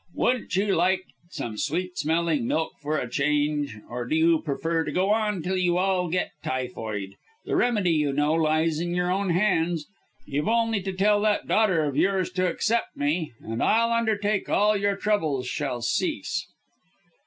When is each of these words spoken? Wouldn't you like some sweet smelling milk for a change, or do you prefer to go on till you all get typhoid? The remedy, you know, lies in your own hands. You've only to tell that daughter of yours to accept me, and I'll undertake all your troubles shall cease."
Wouldn't 0.15 0.55
you 0.55 0.73
like 0.75 1.03
some 1.29 1.59
sweet 1.59 1.95
smelling 1.95 2.47
milk 2.47 2.71
for 2.81 2.97
a 2.97 3.07
change, 3.07 3.77
or 3.87 4.07
do 4.07 4.15
you 4.15 4.39
prefer 4.41 4.83
to 4.83 4.91
go 4.91 5.11
on 5.11 5.43
till 5.43 5.57
you 5.57 5.77
all 5.77 6.07
get 6.09 6.31
typhoid? 6.43 7.13
The 7.45 7.55
remedy, 7.55 7.91
you 7.91 8.11
know, 8.11 8.33
lies 8.33 8.79
in 8.79 8.95
your 8.95 9.11
own 9.11 9.29
hands. 9.29 9.85
You've 10.25 10.47
only 10.49 10.81
to 10.81 10.93
tell 10.93 11.21
that 11.21 11.47
daughter 11.47 11.83
of 11.85 11.95
yours 11.95 12.31
to 12.31 12.47
accept 12.49 12.97
me, 12.97 13.33
and 13.41 13.61
I'll 13.61 13.91
undertake 13.91 14.49
all 14.49 14.75
your 14.75 14.95
troubles 14.95 15.45
shall 15.45 15.83
cease." 15.83 16.47